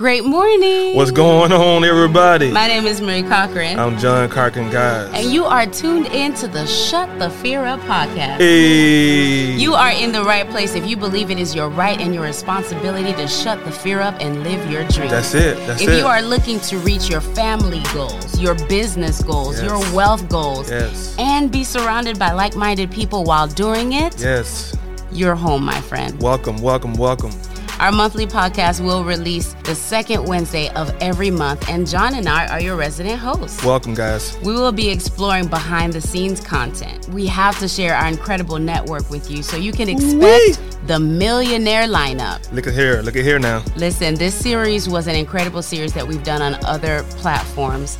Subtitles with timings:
[0.00, 0.96] Great morning.
[0.96, 2.50] What's going on, everybody?
[2.50, 3.78] My name is Marie Cochran.
[3.78, 5.10] I'm John Carkin, guys.
[5.12, 8.38] And you are tuned in to the Shut the Fear Up podcast.
[8.38, 9.56] Hey.
[9.56, 12.24] You are in the right place if you believe it is your right and your
[12.24, 15.10] responsibility to shut the fear up and live your dream.
[15.10, 15.58] That's it.
[15.66, 15.88] That's it.
[15.90, 15.98] if it.
[15.98, 19.64] you are looking to reach your family goals, your business goals, Yes.
[19.70, 21.14] your wealth goals, Yes.
[21.18, 24.74] and be surrounded by like minded people while doing it, Yes.
[25.12, 26.18] you're home, my friend.
[26.22, 27.32] Welcome, welcome, welcome.
[27.80, 32.46] Our monthly podcast will release the second Wednesday of every month, and John and I
[32.48, 33.64] are your resident hosts.
[33.64, 34.38] Welcome, guys.
[34.44, 37.08] We will be exploring behind the scenes content.
[37.08, 41.86] We have to share our incredible network with you so you can expect the millionaire
[41.86, 42.52] lineup.
[42.52, 43.00] Look at here.
[43.00, 43.64] Look at here now.
[43.76, 47.96] Listen, this series was an incredible series that we've done on other platforms.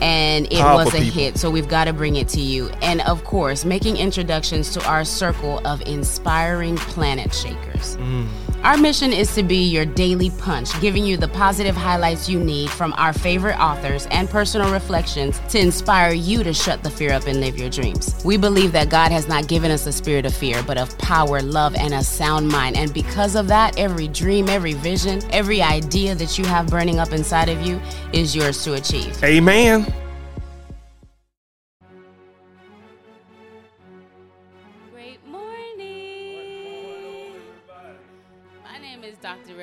[0.00, 1.20] And it Powerful was a people.
[1.20, 2.68] hit, so we've got to bring it to you.
[2.82, 7.96] And of course, making introductions to our circle of inspiring planet shakers.
[7.96, 8.28] Mm.
[8.64, 12.70] Our mission is to be your daily punch, giving you the positive highlights you need
[12.70, 17.26] from our favorite authors and personal reflections to inspire you to shut the fear up
[17.26, 18.18] and live your dreams.
[18.24, 21.42] We believe that God has not given us a spirit of fear, but of power,
[21.42, 22.78] love, and a sound mind.
[22.78, 27.12] And because of that, every dream, every vision, every idea that you have burning up
[27.12, 27.78] inside of you
[28.14, 29.22] is yours to achieve.
[29.22, 29.92] Amen.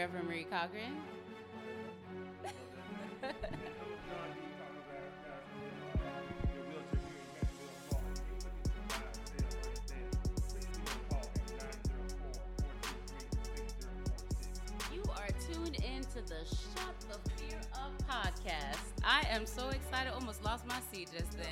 [0.01, 0.97] Reverend Marie Cochran.
[14.91, 18.90] You are tuned in to the Shut the Fear Up podcast.
[19.03, 20.13] I am so excited.
[20.13, 21.47] Almost lost my seat just then.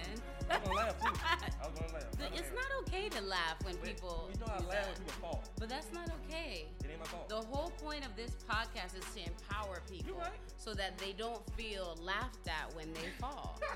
[0.50, 1.08] I was gonna laugh too.
[1.64, 2.11] I was gonna laugh.
[2.11, 4.30] The- It's not okay to laugh when people.
[4.33, 5.44] You know I laugh when people fall.
[5.59, 6.67] But that's not okay.
[6.83, 7.30] It ain't my fault.
[7.30, 10.30] The whole point of this podcast is to empower people right.
[10.58, 13.59] so that they don't feel laughed at when they fall.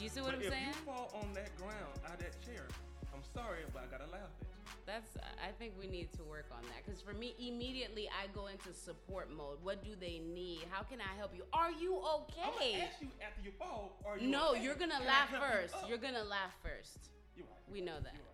[0.00, 0.66] You see what But I'm if saying?
[0.68, 2.66] you fall on that ground out of that chair,
[3.12, 4.48] I'm sorry, but I gotta laugh at.
[4.90, 8.46] That's I think we need to work on that cuz for me immediately I go
[8.48, 9.58] into support mode.
[9.62, 10.62] What do they need?
[10.68, 11.44] How can I help you?
[11.52, 12.72] Are you I'm gonna okay?
[12.82, 14.00] ask you after you fall.
[14.04, 14.64] Are you No, okay?
[14.64, 15.74] you're going to Can laugh help you first.
[15.88, 16.98] You're going to laugh first.
[17.36, 17.70] You're right.
[17.70, 18.14] We know that.
[18.14, 18.24] You're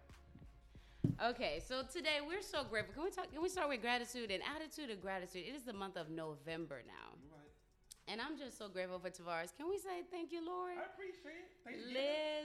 [1.21, 1.31] right.
[1.35, 2.95] Okay, so today we're so grateful.
[2.95, 3.31] Can we talk?
[3.33, 5.45] Can we start with gratitude and attitude of gratitude?
[5.47, 7.46] It is the month of November now, You're right.
[8.09, 9.55] And I'm just so grateful for Tavares.
[9.57, 10.73] Can we say thank you, Lord?
[10.79, 11.51] I appreciate it.
[11.65, 11.97] Thanksgiving.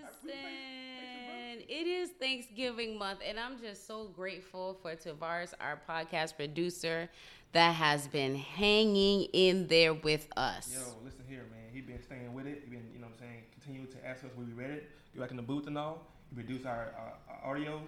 [0.03, 5.79] I appreciate- Listen, it is Thanksgiving month, and I'm just so grateful for Tavares, our
[5.87, 7.09] podcast producer,
[7.53, 10.73] that has been hanging in there with us.
[10.73, 11.69] Yo, listen here, man.
[11.73, 12.63] He been staying with it.
[12.63, 14.89] He been, you know what I'm saying, continue to ask us when we read it.
[15.13, 16.07] Get back in the booth and all.
[16.29, 17.81] He produce our, uh, our audios.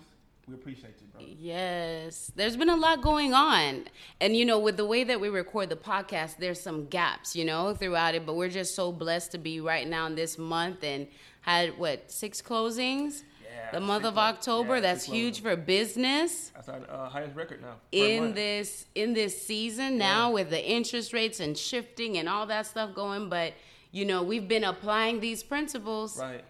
[0.48, 1.22] We appreciate you, bro.
[1.40, 3.86] Yes, there's been a lot going on.
[4.20, 7.46] And, you know, with the way that we record the podcast, there's some gaps, you
[7.46, 8.26] know, throughout it.
[8.26, 11.08] But we're just so blessed to be right now in this month and
[11.42, 13.24] had, what, six closings?
[13.46, 14.76] Yeah, the month of October.
[14.76, 16.52] yeah, That's huge for business.
[16.56, 17.76] That's our uh, highest record now.
[17.94, 20.34] in this in this season now Yeah.
[20.34, 23.54] with the interest rates and shifting and all that stuff going but
[23.92, 26.44] you know we've been applying these principles Right.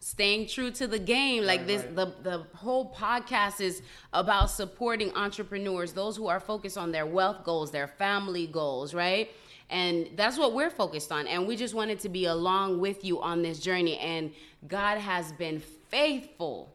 [0.00, 1.44] Staying true to the game.
[1.44, 1.96] Like Right, this right.
[1.96, 7.44] the the whole podcast is about supporting entrepreneurs those who are focused on their wealth
[7.44, 9.30] goals their family goals right?
[9.68, 11.28] And that's what we're focused on.
[11.28, 13.98] And we just wanted to be along with you on this journey.
[13.98, 14.32] And
[14.66, 16.74] god has been faithful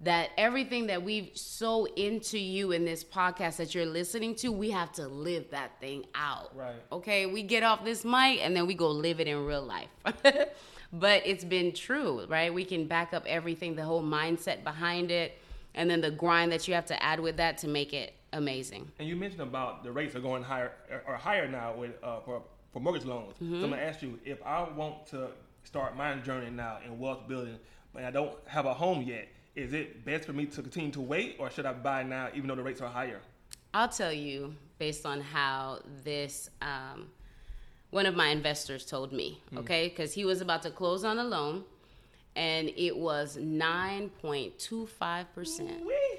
[0.00, 4.70] that everything that we've so into you in this podcast that you're listening to we
[4.70, 6.54] have to live that thing out.
[6.54, 6.74] Right.
[6.92, 7.26] okay?
[7.26, 9.88] We get off this mic and then we go live it in real life
[10.98, 15.38] but it's been true right we can back up everything the whole mindset behind it
[15.74, 18.90] and then the grind that you have to add with that to make it amazing
[18.98, 20.72] And you mentioned about the rates are going higher
[21.06, 22.42] or higher now with uh, for
[22.74, 23.34] for mortgage loans.
[23.34, 23.60] Mm-hmm.
[23.60, 25.28] So I'm gonna ask you if I want to
[25.62, 27.56] start my journey now in wealth building,
[27.94, 29.28] but I don't have a home yet.
[29.54, 32.48] Is it best for me to continue to wait, or should I buy now, even
[32.48, 33.20] though the rates are higher?
[33.72, 37.08] I'll tell you based on how this um,
[37.94, 39.58] one of my investors told me, hmm.
[39.58, 41.62] okay, because he was about to close on a loan,
[42.34, 46.18] and it was nine point two five percent, Wee.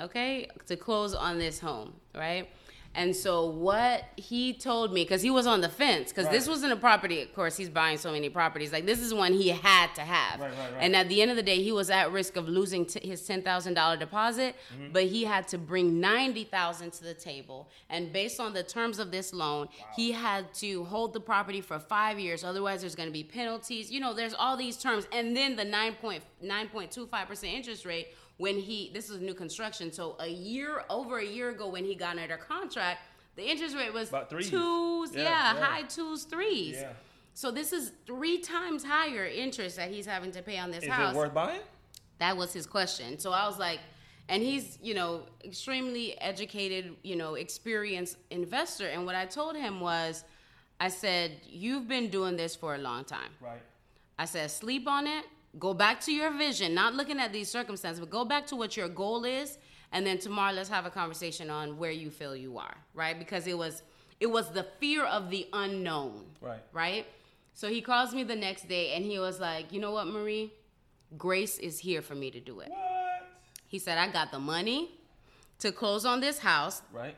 [0.00, 2.48] okay, to close on this home, right?
[2.94, 6.72] And so what he told me, because he was on the fence, because this wasn't
[6.74, 7.22] a property.
[7.22, 8.70] Of course, he's buying so many properties.
[8.70, 10.38] Like this is one he had to have.
[10.40, 10.78] Right, right, right.
[10.82, 13.26] And at the end of the day, he was at risk of losing t- his
[13.26, 14.92] ten thousand dollar deposit, Mm-hmm.
[14.92, 17.70] but he had to bring ninety thousand to the table.
[17.88, 21.78] And based on the terms of this loan, he had to hold the property for
[21.78, 22.44] five years.
[22.44, 23.90] Otherwise, there's going to be penalties.
[23.90, 27.26] You know, there's all these terms, and then the nine point nine point two five
[27.26, 29.92] percent interest rate when he this is new construction.
[29.92, 33.00] So a year over a year ago when he got under contract,
[33.36, 34.50] the interest rate was About threes.
[34.50, 35.64] twos, Yeah, yeah, yeah.
[35.64, 36.76] high twos, threes.
[36.80, 36.92] Yeah.
[37.34, 40.90] So this is three times higher interest that he's having to pay on this Is
[40.90, 41.14] house.
[41.14, 41.60] it worth buying?
[42.18, 43.18] that was his question.
[43.18, 43.80] So I was like,
[44.28, 48.86] and he's, you know, extremely educated, you know, experienced investor.
[48.86, 50.22] And what I told him was,
[50.78, 53.30] I said, you've been doing this for a long time.
[53.40, 53.60] Right.
[54.18, 55.24] I said, sleep on it.
[55.58, 58.76] Go back to your vision, not looking at these circumstances, but go back to what
[58.76, 59.58] your goal is,
[59.92, 63.18] and then tomorrow let's have a conversation on where you feel you are, right?
[63.18, 63.82] Because it was
[64.20, 66.62] it was the fear of the unknown, Right.
[66.72, 67.06] Right.
[67.54, 70.52] So he calls me the next day, and he was like, you know what, Marie,
[71.18, 72.70] grace is here for me to do it.
[72.70, 73.28] What?
[73.66, 74.90] He said, I got the money
[75.58, 76.82] to close on this house.
[76.92, 77.16] Right.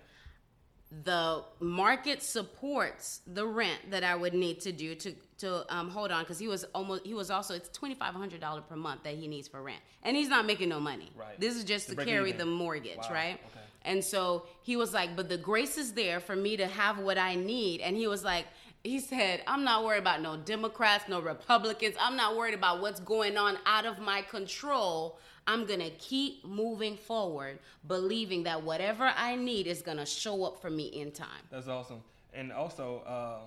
[1.04, 6.10] The market supports the rent that I would need to do to to um, hold
[6.10, 9.02] on because he was almost he was also it's twenty five hundred dollar per month
[9.04, 11.10] that he needs for rent and he's not making no money.
[11.16, 11.38] Right.
[11.40, 13.10] This is just To to, carry the mortgage, Wow.
[13.12, 13.34] right?
[13.34, 13.60] Okay.
[13.86, 17.18] And so he was like, but the grace is there for me to have what
[17.18, 17.80] I need.
[17.82, 18.46] And he was like,
[18.82, 21.94] he said, I'm not worried about no Democrats, no Republicans.
[22.00, 25.18] I'm not worried about what's going on out of my control.
[25.46, 30.44] I'm going to keep moving forward, believing that whatever I need is going to show
[30.44, 31.28] up for me in time.
[31.50, 32.02] That's awesome.
[32.32, 33.38] And also, uh,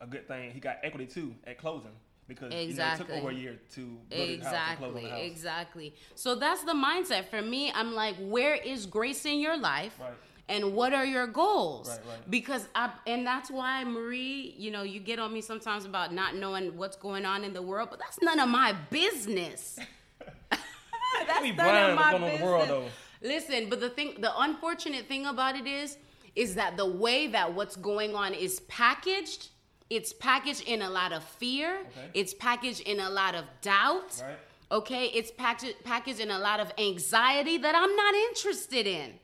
[0.00, 1.90] a good thing he got equity too at closing
[2.26, 4.96] because you know, it took over a year to build his house and close on
[4.98, 5.20] Exactly, the house.
[5.22, 5.94] exactly.
[6.14, 7.72] So that's the mindset for me.
[7.74, 9.96] I'm like, where is grace in your life?
[10.00, 10.12] Right.
[10.48, 11.88] And what are your goals?
[11.88, 12.30] Right, right.
[12.30, 16.34] Because I and that's why Marie, you know, you get on me sometimes about not
[16.36, 19.78] knowing what's going on in the world, but that's none of my business.
[20.50, 22.92] that's none blind of my the world, business.
[23.22, 25.98] Listen, but the thing, the unfortunate thing about it is,
[26.34, 29.48] is that the way that what's going on is packaged,
[29.90, 31.80] it's packaged in a lot of fear.
[31.80, 32.10] Okay.
[32.14, 34.22] It's packaged in a lot of doubt.
[34.22, 34.38] Right.
[34.72, 39.14] Okay, it's packaged packaged in a lot of anxiety that I'm not interested in.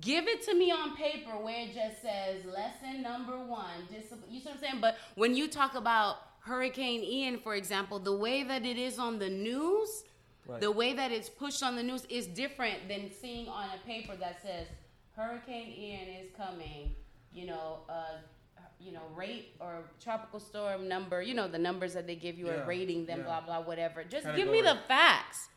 [0.00, 3.86] Give it to me on paper where it just says lesson number one.
[3.90, 4.30] Discipline.
[4.30, 4.80] You see what I'm saying?
[4.80, 9.18] But when you talk about Hurricane Ian, for example, the way that it is on
[9.18, 10.04] the news,
[10.46, 10.60] Right.
[10.60, 14.14] the way that it's pushed on the news is different than seeing on a paper
[14.16, 14.68] that says
[15.16, 16.94] Hurricane Ian is coming.
[17.32, 18.18] You know, uh,
[18.78, 21.22] you know, rate or tropical storm number.
[21.22, 23.24] You know, the numbers that they give you Yeah, or rating them, yeah.
[23.24, 24.04] blah blah, whatever.
[24.04, 25.48] Just give me the facts.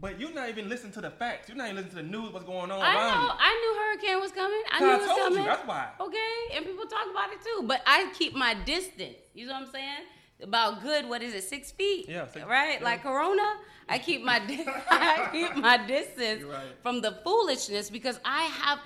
[0.00, 1.48] But you're not even listening to the facts.
[1.48, 2.32] You're not even listening to the news.
[2.32, 3.22] What's going on I know.
[3.22, 3.30] you?
[3.38, 4.62] I knew hurricane was coming.
[4.72, 5.44] I I knew it was told you, coming.
[5.44, 5.88] that's why.
[6.00, 9.16] Okay, and people talk about it too, but I keep my distance.
[9.34, 10.04] You know what I'm saying?
[10.42, 11.08] About good.
[11.08, 11.44] What is it?
[11.44, 12.08] Six feet.
[12.08, 12.78] Yeah, six- right.
[12.80, 12.84] yeah.
[12.84, 13.42] Like Corona.
[13.88, 16.62] I keep my di- I keep my distance right.
[16.82, 18.78] from the foolishness because I have.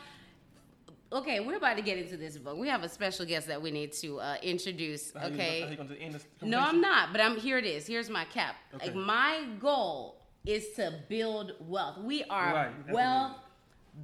[1.13, 2.57] Okay, we're about to get into this book.
[2.59, 5.13] We have a special guest that we need to uh, introduce.
[5.13, 5.61] How Okay.
[5.63, 7.13] how you gonna end No, I'm not.
[7.13, 7.59] But I'm here.
[7.59, 7.87] It is.
[7.87, 8.57] Here's my cap.
[8.75, 8.87] Okay.
[8.87, 11.99] Like my goal is to build wealth.
[11.99, 13.37] We are Right, wealth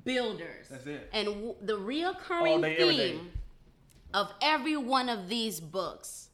[0.04, 0.68] builders.
[0.70, 1.08] That's it.
[1.12, 3.30] And w- the reoccurring day, theme
[4.14, 6.28] of every one of these books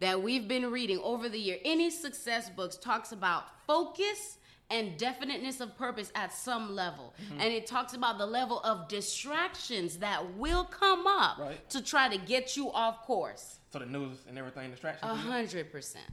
[0.00, 4.36] that we've been reading over the year, any success books talks about focus
[4.70, 7.12] and definiteness of purpose at some level.
[7.24, 7.40] Mm-hmm.
[7.40, 11.70] And it talks about the level of distractions that will come up Right.
[11.70, 13.58] to try to get you off course.
[13.72, 15.08] So the news and everything distraction.
[15.08, 16.04] A hundred percent.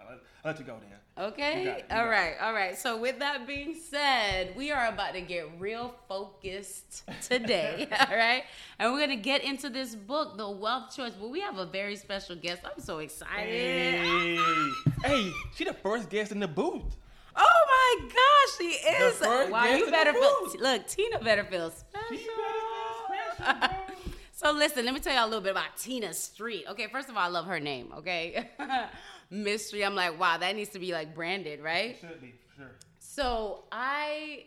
[0.00, 0.90] I'll, let- you go then.
[1.26, 1.64] Okay.
[1.64, 2.34] You you All right.
[2.40, 2.76] All right.
[2.78, 7.86] So with that being said, we are about to get real focused today.
[8.10, 8.44] all right.
[8.78, 11.12] And we're gonna get into this book, The Wealth Choice.
[11.20, 12.62] But we have a very special guest.
[12.64, 13.46] I'm so excited.
[13.46, 14.38] Hey,
[15.04, 16.96] hey, she the first guest in the booth.
[17.92, 19.14] Oh my gosh, she is.
[19.18, 20.46] first Wow, you better feel.
[20.60, 22.08] Look, Tina better feel She special.
[22.08, 23.76] better feel special.
[24.32, 26.64] So listen, let me tell y'all a little bit about Tina Street.
[26.70, 27.92] Okay, first of all, I love her name.
[27.98, 28.48] Okay,
[29.30, 29.84] Mystery.
[29.84, 31.98] I'm like, wow, that needs to be like branded, right?
[32.00, 32.70] Should be, sure.
[33.00, 34.44] So I,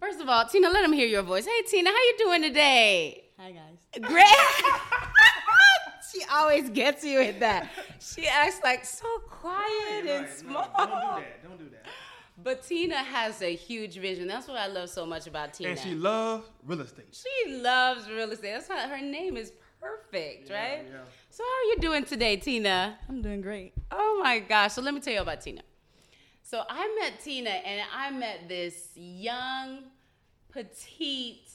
[0.00, 1.44] first of all, Tina, let them hear your voice.
[1.44, 3.24] Hey, Tina, how you doing today?
[3.38, 4.00] Hi guys.
[4.00, 4.24] Great.
[6.10, 7.68] she always gets you with that.
[8.00, 10.38] She acts like so quiet Right, and right.
[10.38, 10.70] small.
[10.74, 11.42] Don't do that.
[11.42, 11.84] Don't do that.
[12.38, 14.28] But Tina has a huge vision.
[14.28, 15.70] That's what I love so much about Tina.
[15.70, 17.06] And she loves real estate.
[17.12, 18.52] She loves real estate.
[18.52, 20.84] That's why her name is perfect, Yeah, right?
[20.90, 20.98] yeah.
[21.30, 22.98] So how are you doing today, Tina?
[23.08, 23.72] I'm doing great.
[23.90, 24.72] Oh my gosh.
[24.74, 25.62] So let me tell you about Tina.
[26.42, 29.84] So I met Tina and I met this young,
[30.50, 31.45] petite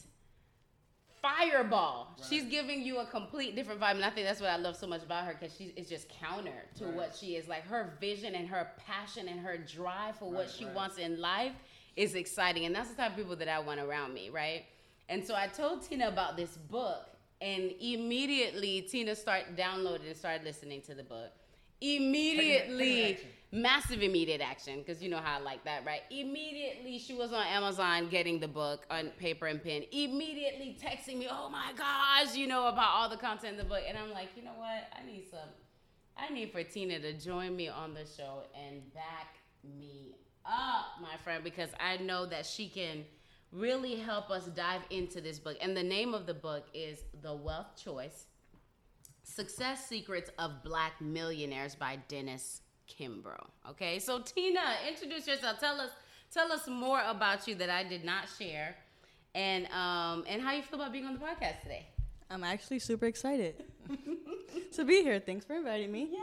[1.22, 2.16] fireball.
[2.28, 3.92] She's giving you a complete different vibe.
[3.96, 6.10] And I think that's what I love so much about her because she is just
[6.10, 6.94] counter to Right.
[6.96, 7.48] what she is.
[7.48, 10.74] Like her vision and her passion and her drive for what she right.
[10.75, 11.54] wants in life
[11.96, 12.66] is exciting.
[12.66, 14.66] And that's the type of people that I want around me, right?
[15.10, 17.08] And so I told Tina about this book,
[17.42, 21.32] and immediately Tina started downloading and started listening to the book.
[21.82, 23.18] immediately
[23.51, 26.01] massive immediate action because you know how I like that, right?
[26.10, 29.84] Immediately she was on Amazon getting the book on paper and pen.
[29.91, 33.84] Immediately texting me, "Oh my gosh, you know about all the content in the book,"
[33.88, 34.88] and I'm like, you know what?
[34.98, 35.50] I need some.
[36.17, 40.15] I need for Tina to join me on the show and back me
[40.46, 43.05] up, my friend, because I know that she can
[43.51, 45.58] really help us dive into this book.
[45.62, 48.27] And the name of the book is The Wealth Choice
[49.24, 53.40] Success Secrets of Black Millionaires by Dennis Kimbro.
[53.72, 55.60] Okay, so Tina, introduce yourself.
[55.60, 55.92] Tell us
[56.34, 58.76] tell us more about you that I did not share,
[59.36, 61.88] and um and how you feel about being on the podcast today.
[62.30, 63.64] I'm actually super excited
[64.74, 65.20] to be here.
[65.20, 66.10] Thanks for inviting me.
[66.12, 66.22] Yes.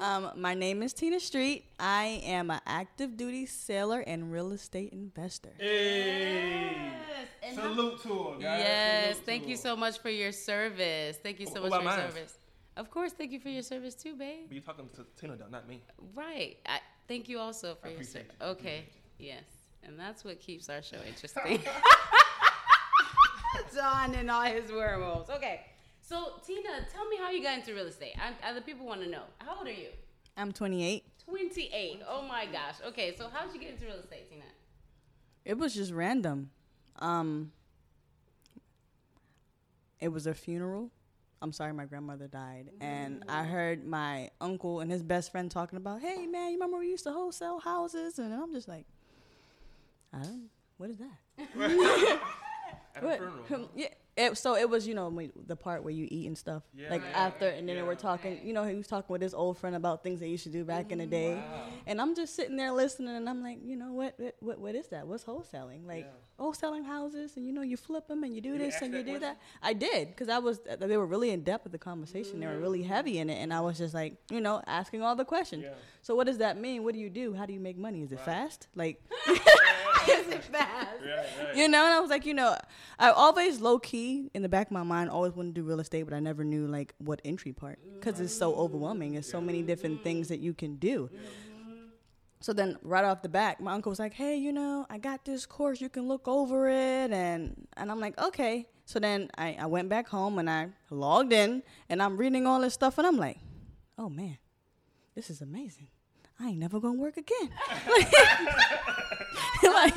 [0.00, 1.66] Um, my name is Tina Street.
[1.78, 5.50] I am an active duty sailor and real estate investor.
[5.58, 6.72] Hey.
[6.74, 7.28] Yes.
[7.42, 8.60] And how- Salute to her, guys.
[8.64, 9.60] Yes, Salute thank you her.
[9.60, 11.18] so much for your service.
[11.22, 12.10] Thank you so What much for your mine?
[12.12, 12.38] service.
[12.76, 14.44] Of course, thank you for your service too, babe.
[14.48, 15.82] But you're talking to Tina though, not me.
[16.14, 16.56] Right.
[16.66, 18.28] I thank you also for I your service.
[18.40, 18.46] you.
[18.46, 18.84] Okay.
[19.18, 19.44] Yes.
[19.82, 21.62] And that's what keeps our show interesting.
[23.74, 25.30] Don and all his werewolves.
[25.30, 25.62] Okay.
[26.00, 28.14] So Tina, tell me how you got into real estate.
[28.18, 29.22] I, other people want to know.
[29.38, 29.88] How old are you?
[30.36, 31.04] I'm 28.
[31.24, 32.00] 28.
[32.08, 32.76] Oh my gosh.
[32.86, 33.14] Okay.
[33.16, 34.44] So how did you get into real estate, Tina?
[35.44, 36.50] It was just random.
[36.98, 37.52] Um,
[40.00, 40.90] it was a funeral.
[41.42, 43.50] I'm sorry, my grandmother died, and I mm.
[43.50, 47.04] heard my uncle and his best friend talking about, "Hey, man, you remember we used
[47.04, 48.84] to wholesale houses?" And I'm just like,
[50.12, 50.50] "I don't.
[50.76, 51.18] What is that?"
[52.94, 53.70] At a funeral.
[53.76, 53.88] Yeah.
[54.16, 55.12] It, so it was, you know,
[55.46, 56.62] the part where you eat and stuff.
[56.74, 56.90] Yeah.
[56.90, 57.86] like Right, after, and then they yeah.
[57.86, 58.40] were talking.
[58.44, 60.64] You know, he was talking with his old friend about things they used to do
[60.64, 61.34] back in the day.
[61.34, 61.66] Wow.
[61.86, 64.88] And I'm just sitting there listening, and I'm like, you know, what, what, what, is
[64.88, 65.06] that?
[65.06, 65.86] What's wholesaling?
[65.86, 66.12] Like Yeah.
[66.38, 68.92] Oh, wholesaling houses, and you know, you flip them, and you do You this, and
[68.92, 69.20] you do question?
[69.20, 69.40] that.
[69.62, 70.60] I did, because I was.
[70.68, 72.40] Uh, they were really in depth with the conversation.
[72.40, 72.62] They were mm.
[72.62, 75.64] really heavy in it, and I was just like, you know, asking all the questions.
[75.64, 75.74] Yeah.
[76.02, 76.82] So what does that mean?
[76.82, 77.34] What do you do?
[77.34, 78.02] How do you make money?
[78.02, 78.24] Is it Right.
[78.24, 78.68] fast?
[78.74, 79.02] Like.
[80.08, 81.00] Is it fast?
[81.00, 81.48] Right, right.
[81.52, 82.56] You know, and I was like, you know,
[82.98, 85.80] I always low key in the back of my mind always wanted to do real
[85.80, 89.12] estate, but I never knew like what entry part because it's so overwhelming.
[89.12, 91.10] There's so many different things that you can do.
[92.40, 95.24] So then, right off the back, my uncle was like, "Hey, you know, I got
[95.24, 95.80] this course.
[95.80, 99.88] You can look over it," and and I'm like, "Okay." So then I, I went
[99.88, 103.38] back home and I logged in and I'm reading all this stuff and I'm like,
[103.98, 104.38] "Oh man,
[105.14, 105.88] this is amazing.
[106.40, 107.50] I ain't never gonna work again."
[109.62, 109.94] like,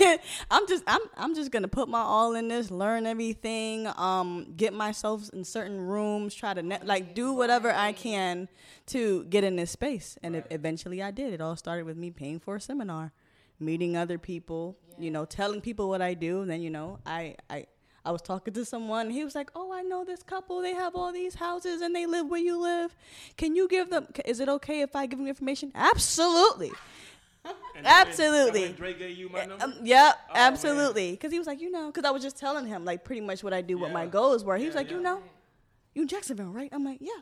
[0.50, 4.72] I'm just I'm I'm just gonna put my all in this, learn everything, um, get
[4.72, 8.48] myself in certain rooms, try to like do whatever I can
[8.86, 11.32] to get in this space, and e- eventually I did.
[11.32, 13.12] It all started with me paying for a seminar,
[13.60, 16.42] meeting other people, you know, telling people what I do.
[16.42, 17.66] And then you know, I I.
[18.04, 19.10] I was talking to someone.
[19.10, 20.60] He was like, "Oh, I know this couple.
[20.62, 22.94] They have all these houses and they live where you live.
[23.36, 24.06] Can you give them?
[24.24, 26.72] Is it okay if I give them information?" Absolutely.
[27.76, 28.68] And Absolutely.
[28.68, 29.64] that when gave you my number.
[29.64, 31.12] Um, yep, Oh, absolutely.
[31.12, 33.42] Because he was like, you know, because I was just telling him like pretty much
[33.44, 34.56] what I do, what my goals were.
[34.56, 35.22] He was Yeah, like, you know,
[35.94, 36.68] you in Jacksonville, right?
[36.72, 37.12] I'm like, yeah.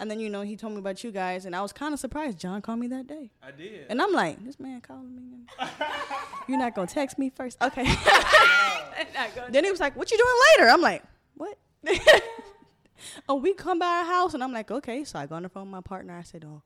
[0.00, 2.00] And then you know he told me about you guys, and I was kind of
[2.00, 2.38] surprised.
[2.38, 3.86] John called me that day, I did.
[3.88, 5.46] and I'm like, this man calling me.
[6.48, 7.84] You're not gonna text me first, okay?
[9.50, 10.72] then he was like, what you doing later?
[10.72, 11.04] I'm like,
[11.36, 11.58] what?
[13.28, 15.04] oh, we come by our house, and I'm like, okay.
[15.04, 16.16] So I go on the phone with my partner.
[16.16, 16.62] I said, oh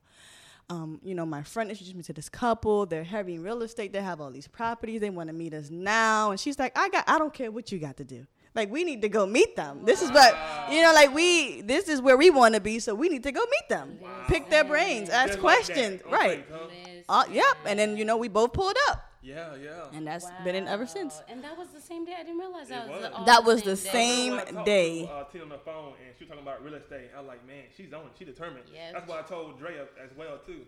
[0.69, 2.85] um, you know, my friend introduced me to this couple.
[2.85, 3.93] They're heavy in real estate.
[3.93, 5.01] They have all these properties.
[5.01, 6.31] They want to meet us now.
[6.31, 8.25] And she's like, I got, I don't care what you got to do.
[8.55, 9.81] Like, we need to go meet them.
[9.83, 10.33] This is what,
[10.71, 12.79] you know, like we, this is where we want to be.
[12.79, 16.01] So we need to go meet them, pick their brains, ask Just questions.
[16.05, 16.45] On right.
[16.47, 17.05] faith.
[17.09, 17.57] Uh, yep.
[17.65, 19.01] And then, you know, we both pulled up.
[19.21, 19.85] Yeah, yeah.
[19.93, 21.21] And that's been in ever since.
[21.27, 22.13] And that was the same day.
[22.17, 23.01] I didn't realize that It was.
[23.01, 23.11] was.
[23.13, 23.89] all That was the day.
[23.91, 25.05] same- When I talked day.
[25.05, 27.09] To, uh, Tina on the phone, and she was talking about real estate.
[27.15, 28.11] I was like, man, she's on it.
[28.19, 28.65] She determined.
[28.71, 28.93] Yes.
[28.93, 30.61] That's why I told Dre as well too,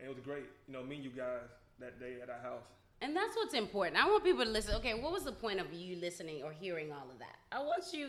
[0.00, 0.46] and it was great.
[0.66, 1.42] You know, meeting you guys
[1.80, 2.64] that day at our house.
[3.00, 3.96] And that's what's important.
[3.96, 4.74] I want people to listen.
[4.76, 7.36] Okay, what was the point of you listening or hearing all of that?
[7.52, 8.08] I want you,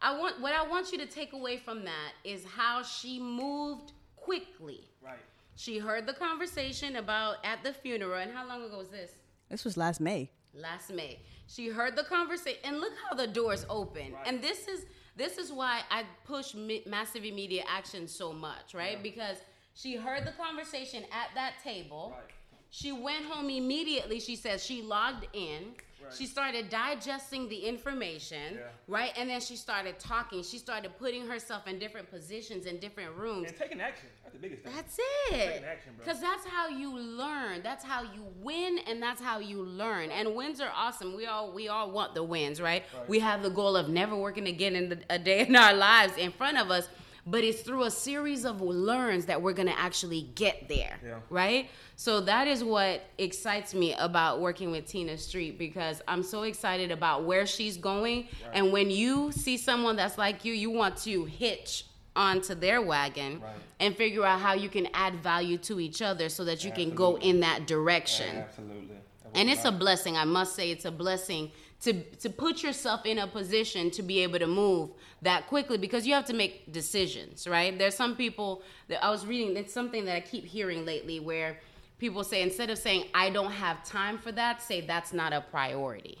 [0.00, 3.92] I want what I want you to take away from that is how she moved
[4.16, 4.88] quickly.
[5.02, 5.18] Right.
[5.56, 9.12] She heard the conversation about at the funeral, and how long ago was this?
[9.48, 10.30] This was last May.
[10.52, 11.20] last May.
[11.46, 14.12] She heard the conversation, and look how the doors open.
[14.12, 14.26] Right.
[14.26, 14.84] And this is
[15.16, 18.96] this is why I push mi- massive immediate action so much, right?
[18.98, 19.02] Yeah.
[19.02, 19.38] Because
[19.72, 22.12] she heard the conversation at that table.
[22.14, 22.32] Right.
[22.76, 24.20] She went home immediately.
[24.20, 25.62] She says she logged in.
[26.04, 26.14] Right.
[26.14, 28.60] She started digesting the information, Yeah.
[28.86, 29.12] right?
[29.16, 30.42] And then she started talking.
[30.42, 33.48] She started putting herself in different positions in different rooms.
[33.48, 34.08] And taking action.
[34.22, 34.72] That's the biggest thing.
[34.76, 35.30] That's it.
[35.30, 36.04] Taking action, bro.
[36.04, 37.62] Because that's how you learn.
[37.62, 40.10] That's how you win, and that's how you learn.
[40.10, 41.16] And wins are awesome.
[41.16, 42.84] We all we all want the wins, right?
[42.94, 43.08] Right.
[43.08, 46.18] We have the goal of never working again in the, a day in our lives
[46.18, 46.88] in front of us.
[47.26, 50.96] But it's through a series of learns that we're going to actually get there.
[51.04, 51.14] Yeah.
[51.28, 51.68] Right?
[51.96, 56.92] So that is what excites me about working with Tina Street because I'm so excited
[56.92, 58.28] about where she's going.
[58.52, 63.40] And when you see someone that's like you, you want to hitch onto their wagon
[63.40, 63.52] Right.
[63.80, 66.94] and figure out how you can add value to each other so that you can
[66.94, 68.96] go in that direction Absolutely.
[69.34, 71.50] and it's a blessing i must say it's a blessing
[71.82, 74.90] to to put yourself in a position to be able to move
[75.22, 77.76] that quickly because you have to make decisions right?
[77.78, 81.58] There's some people that i was reading it's something that i keep hearing lately where
[81.98, 85.40] people say instead of saying i don't have time for that say that's not a
[85.40, 86.18] priority.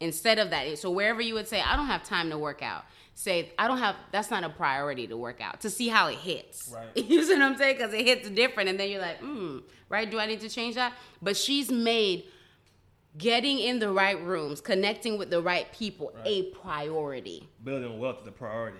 [0.00, 2.84] Instead of that so wherever you would say i don't have time to work out
[3.14, 6.16] say i don't have that's not a priority to work out to see how it
[6.16, 6.72] hits.
[6.74, 6.96] Right.
[7.10, 7.76] you see what i'm saying?
[7.76, 10.10] Because it hits different and then you're like hmm right?
[10.10, 10.94] Do i need to change that?
[11.22, 12.24] But she's made
[13.18, 17.48] getting in the right rooms connecting with the right people a priority.
[17.64, 18.78] Building wealth is a priority.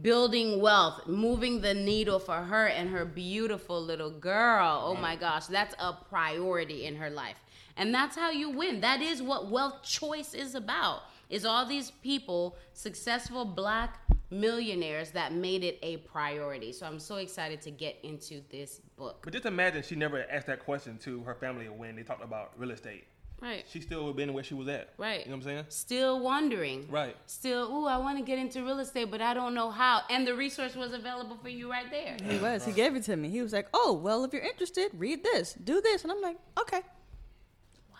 [0.00, 4.82] building wealth moving the needle for her and her beautiful little girl.
[4.84, 7.36] Oh my gosh that's a priority in her life.
[7.76, 8.80] And that's how you win.
[8.80, 11.02] That is what wealth choice is about.
[11.30, 14.00] Is all these people successful black
[14.30, 16.72] millionaires that made it a priority.
[16.72, 19.20] So i'm so excited to get into this book.
[19.24, 22.52] But just imagine she never asked that question to her family when they talked about
[22.58, 23.04] real estate.
[23.42, 24.90] Right She still would have been where she was at.
[24.96, 25.20] Right.
[25.26, 25.64] You know what I'm saying?
[25.68, 27.16] still wondering Right.
[27.26, 30.26] still ooh i want to get into real estate but i don't know how and
[30.26, 32.64] the resource was available for you right there He was.
[32.64, 33.28] He gave it to me.
[33.28, 36.38] He was like, "Oh, well, if you're interested, read this, do this," and I'm like,
[36.60, 36.80] "Okay."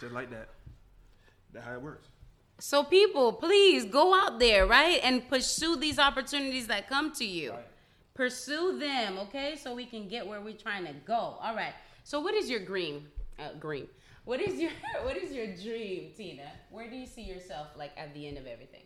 [0.01, 0.49] Just like that.
[1.53, 2.07] That's how it works.
[2.59, 7.51] So people, please go out there, right, and pursue these opportunities that come to you.
[7.53, 7.67] Right.
[8.15, 11.15] Pursue them, okay, so we can get where we're trying to go.
[11.43, 11.75] All right.
[12.05, 13.07] So what is your green?
[13.39, 13.89] Uh, dream.
[14.25, 14.71] What is your
[15.03, 16.51] What is your dream, Tina?
[16.71, 18.83] Where do you see yourself like at the end of everything?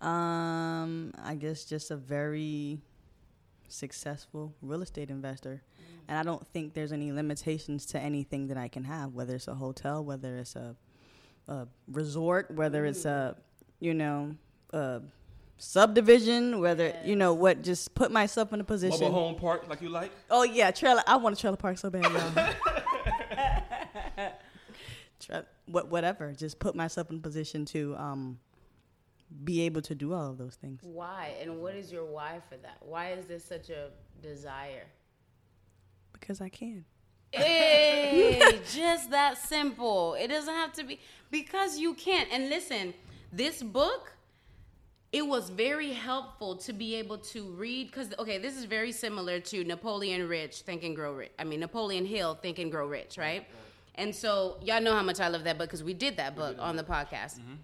[0.00, 2.80] Um, I guess just a very
[3.68, 5.62] successful real estate investor.
[6.08, 9.48] And I don't think there's any limitations to anything that I can have, whether it's
[9.48, 10.76] a hotel, whether it's a,
[11.48, 13.36] a resort, whether it's a,
[13.80, 14.36] you know,
[14.74, 15.00] a
[15.56, 19.00] subdivision, whether, you know, what, just put myself in a position.
[19.00, 20.12] Mobile home park like you like?
[20.30, 21.02] Oh, yeah, trailer.
[21.06, 22.54] I want a trailer park so bad, y'all.
[25.24, 26.32] Tra- what, whatever.
[26.32, 28.38] Just put myself in a position to um,
[29.42, 30.80] be able to do all of those things.
[30.82, 32.78] Why and what is your why for that?
[32.80, 33.90] Why is this such a
[34.22, 34.86] desire?
[36.12, 36.84] Because I can.
[37.32, 40.14] Hey, just that simple.
[40.14, 42.28] It doesn't have to be because you can't.
[42.30, 42.94] And listen,
[43.32, 44.12] this book,
[45.12, 49.40] it was very helpful to be able to read because okay, this is very similar
[49.40, 51.32] to Napoleon Rich, Think and Grow Rich.
[51.38, 53.46] I mean Napoleon Hill, Think and Grow Rich, right?
[53.96, 56.56] And so y'all know how much I love that book because we did that book
[56.58, 57.38] on the podcast.
[57.38, 57.54] Mm-hmm.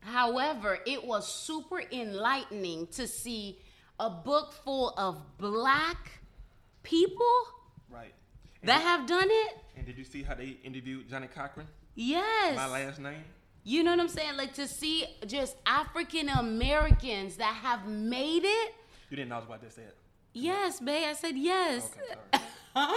[0.00, 3.58] However, it was super enlightening to see
[4.00, 6.12] a book full of black
[6.82, 7.26] people
[7.90, 8.14] Right.
[8.62, 9.56] that have done it.
[9.76, 11.66] And did you see how they interviewed Johnnie Cochran?
[11.94, 12.56] Yes.
[12.56, 13.24] My last name?
[13.64, 14.36] You know what I'm saying?
[14.36, 18.74] Like to see just African Americans that have made it.
[19.10, 19.96] You didn't know what I was about to say it.
[20.32, 21.06] Yes, babe.
[21.08, 21.90] I said yes.
[22.34, 22.44] Okay.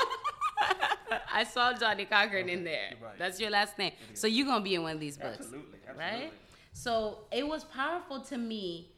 [1.33, 2.93] I saw Johnnie Cochran in there.
[3.01, 3.17] right.
[3.17, 3.93] That's your last name.
[4.13, 5.37] So you're gonna be in one of these books.
[5.39, 6.31] Absolutely, Right?
[6.73, 8.91] So it was powerful to me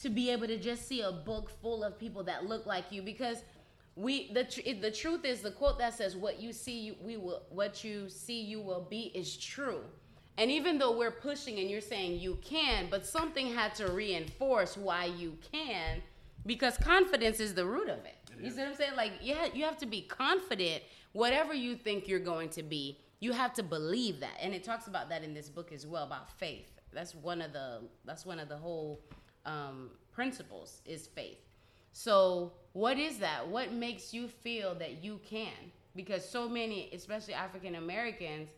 [0.00, 3.02] to be able to just see a book full of people that look like you
[3.02, 3.38] because
[3.96, 7.16] we the tr- the truth is the quote that says what you see you, we
[7.16, 9.80] will what you see you will be is true.
[10.38, 14.78] And even though we're pushing and you're saying you can, but something had to reinforce
[14.78, 16.02] why you can
[16.46, 18.16] because confidence is the root of it.
[18.40, 18.96] You see what I'm saying?
[18.96, 20.82] Like, yeah, you have to be confident.
[21.12, 24.34] Whatever you think you're going to be, you have to believe that.
[24.40, 26.80] And it talks about that in this book as well about faith.
[26.92, 29.00] That's one of the that's one of the whole
[29.46, 31.38] um, principles is faith.
[31.92, 33.46] So, what is that?
[33.46, 35.52] What makes you feel that you can?
[35.94, 38.48] Because so many, especially African Americans,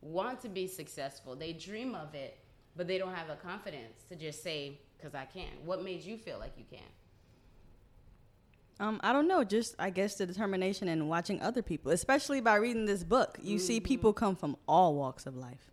[0.00, 1.34] want to be successful.
[1.34, 2.38] They dream of it,
[2.76, 6.16] but they don't have the confidence to just say, "Cause I can." What made you
[6.16, 6.88] feel like you can?
[8.80, 12.56] Um, I don't know, just I guess the determination and watching other people, especially by
[12.56, 13.38] reading this book.
[13.42, 15.70] You see people come from all walks of life.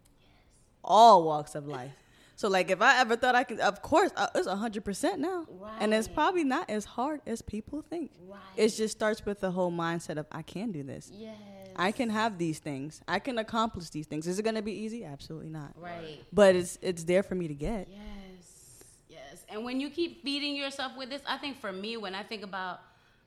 [0.83, 1.91] All walks of life.
[2.37, 5.45] So like if I ever thought I could of course uh, it's 100% now.
[5.79, 8.09] And it's probably not as hard as people think.
[8.27, 8.39] Right.
[8.57, 11.11] It just starts with the whole mindset of I can do this.
[11.13, 11.37] Yes.
[11.75, 12.99] I can have these things.
[13.07, 14.25] I can accomplish these things.
[14.25, 15.05] Is it going to be easy?
[15.05, 15.73] Absolutely not.
[15.75, 16.23] Right.
[16.33, 17.87] But it's it's there for me to get.
[17.91, 18.85] Yes.
[19.07, 19.45] Yes.
[19.47, 22.41] And when you keep feeding yourself with this, I think for me, when I think
[22.43, 22.79] about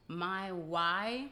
[0.08, 1.26] my why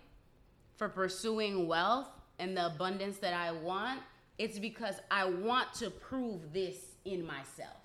[0.77, 2.09] for pursuing wealth
[2.39, 4.01] and the abundance that I want,
[4.39, 7.77] it's because I want to prove this in myself.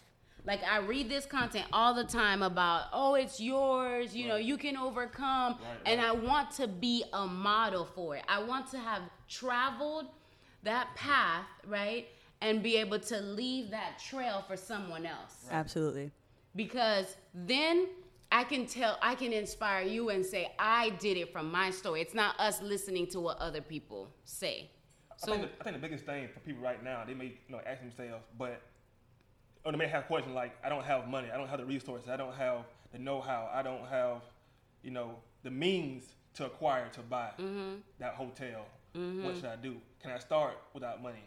[0.45, 4.57] Like I read this content all the time about, oh, it's yours, you know, you
[4.57, 5.53] can overcome.
[5.53, 6.01] Right, And.
[6.01, 8.23] I want to be a model for it.
[8.29, 10.05] I want to have traveled
[10.63, 12.07] that path, right?
[12.41, 16.11] And be able to leave that trail for someone else Absolutely.
[16.55, 17.87] because then
[18.31, 22.01] I can tell, I can inspire you and say, I did it from my story.
[22.01, 24.69] It's not us listening to what other people say.
[25.11, 27.25] I, So, think the, I think the biggest thing for people right now, they may
[27.25, 28.61] you know ask themselves, but
[29.63, 32.09] or they may have questions like, I don't have money, I don't have the resources,
[32.09, 34.21] I don't have the know-how, I don't have,
[34.81, 36.03] you know, the means
[36.35, 37.75] to acquire to buy mm-hmm.
[37.99, 38.65] that hotel.
[38.95, 39.25] Mm-hmm.
[39.25, 39.77] What should I do?
[40.01, 41.23] Can I start without money?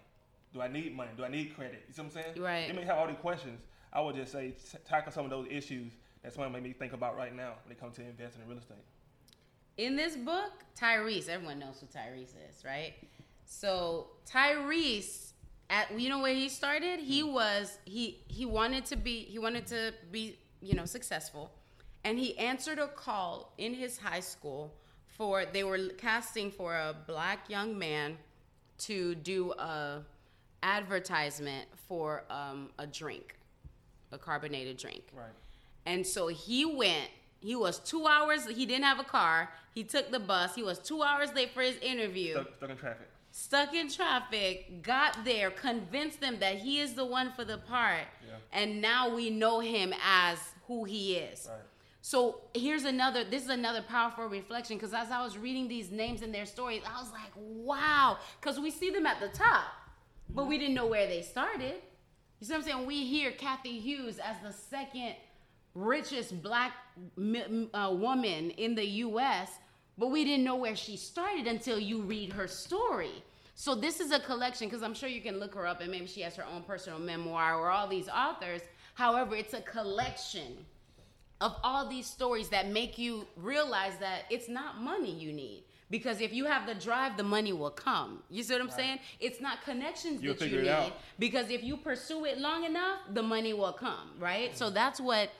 [0.53, 1.11] Do I need money?
[1.17, 1.85] Do I need credit?
[1.87, 2.43] You see what I'm saying?
[2.43, 2.69] Right.
[2.69, 3.61] They may have all these questions.
[3.93, 6.93] I would just say t- tackle some of those issues that someone made me think
[6.93, 8.77] about right now when it comes to investing in real estate.
[9.77, 12.95] in this book, Tyrese, everyone knows who Tyrese is, right?
[13.47, 15.33] So Tyrese,
[15.71, 17.01] at you know where he started?
[17.01, 21.51] He was he he wanted to be he wanted to be you know successful,
[22.05, 24.75] and he answered a call in his high school
[25.07, 28.17] for they were casting for a black young man
[28.79, 30.03] to do a
[30.63, 33.37] advertisement for um, a drink,
[34.13, 35.03] a carbonated drink.
[35.15, 35.27] Right.
[35.87, 37.09] And so he went.
[37.41, 38.47] He was two hours.
[38.47, 39.51] He didn't have a car.
[39.75, 40.55] He took the bus.
[40.55, 42.33] He was two hours late for his interview.
[42.33, 43.09] Stuck, stuck in traffic.
[43.33, 44.83] Stuck in traffic.
[44.83, 45.51] Got there.
[45.51, 48.05] Convinced them that he is the one for the part.
[48.27, 48.35] Yeah.
[48.53, 51.49] And now we know him as who he is.
[51.51, 51.61] Right.
[52.03, 53.25] So here's another.
[53.25, 56.83] This is another powerful reflection because as I was reading these names and their stories,
[56.87, 58.19] I was like, wow.
[58.41, 59.65] Because we see them at the top,
[60.31, 61.75] but we didn't know where they started.
[62.41, 62.87] You see what I'm saying?
[62.87, 65.15] We hear Cathy Hughes as the second
[65.75, 66.73] richest black
[67.75, 69.51] uh, woman in the U.S.,
[69.99, 73.23] but we didn't know where she started until you read her story.
[73.55, 76.07] So this is a collection because I'm sure you can look her up and maybe
[76.07, 78.63] she has her own personal memoir or all these authors.
[78.95, 80.65] However, it's a collection
[81.41, 85.65] of all these stories that make you realize that it's not money you need.
[85.91, 88.23] Because if you have the drive, the money will come.
[88.31, 89.01] You see what I'm saying?
[89.19, 90.93] It's not connections You'll that you need.
[91.19, 94.57] Because if you pursue it long enough, the money will come, right?
[94.57, 95.31] So that's what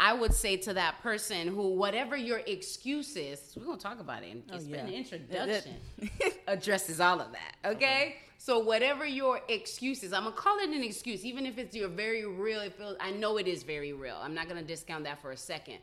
[0.00, 4.22] I would say to that person who, whatever your excuse is, we're gonna talk about
[4.22, 4.38] it.
[4.50, 5.74] It's been an introduction,
[6.48, 7.72] addresses all of that.
[7.72, 8.16] Okay.
[8.38, 11.90] So whatever your excuse is, I'm gonna call it an excuse, even if it's your
[11.90, 12.60] very real.
[12.60, 12.96] It feels.
[12.98, 14.16] I know it is very real.
[14.16, 15.80] I'm not gonna discount that for a second.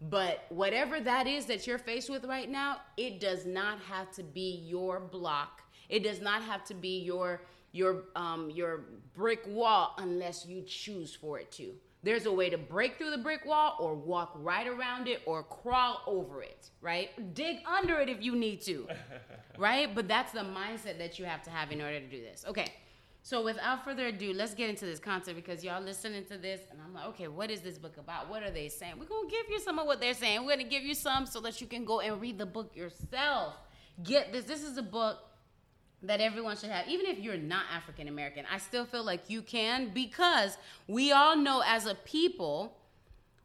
[0.00, 4.24] But whatever that is that you're faced with right now, it does not have to
[4.24, 5.62] be your block.
[5.88, 8.80] It does not have to be your your um your
[9.14, 11.74] brick wall unless you choose for it to.
[12.02, 15.42] There's a way to break through the brick wall or walk right around it or
[15.42, 17.34] crawl over it, right?
[17.34, 18.88] Dig under it if you need to.
[19.58, 19.94] right?
[19.94, 22.44] But that's the mindset that you have to have in order to do this.
[22.48, 22.72] Okay.
[23.22, 26.80] So without further ado, let's get into this content because y'all listening to this and
[26.82, 28.30] I'm like, okay, what is this book about?
[28.30, 28.94] What are they saying?
[28.98, 30.40] We're going to give you some of what they're saying.
[30.40, 32.74] We're going to give you some so that you can go and read the book
[32.74, 33.56] yourself.
[34.02, 34.46] Get this.
[34.46, 35.18] This is a book
[36.02, 38.44] that everyone should have, even if you're not African American.
[38.50, 40.56] I still feel like you can because
[40.88, 42.76] we all know as a people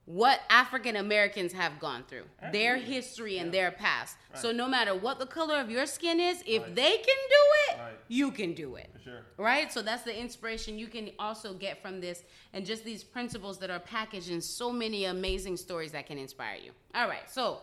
[0.06, 4.16] what African Americans have gone through, their history and their past.
[4.36, 6.76] So no matter what the color of your skin is, if Right.
[6.76, 7.94] they can do it, Right.
[8.08, 8.88] you can do it.
[8.94, 9.26] For sure.
[9.38, 9.74] Right?
[9.74, 13.72] So that's the inspiration you can also get from this and just these principles that
[13.72, 16.72] are packaged in so many amazing stories that can inspire you.
[16.94, 17.28] All right.
[17.28, 17.62] So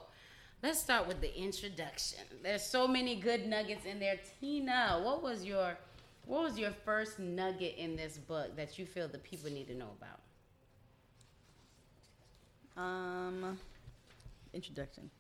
[0.63, 2.21] let's start with the introduction.
[2.43, 4.19] There's so many good nuggets in there.
[4.41, 5.77] Tina, what was your
[6.27, 9.75] what was your first nugget in this book that you feel the people need to
[9.75, 10.21] know about?
[12.83, 13.59] Um,
[14.55, 15.11] introduction.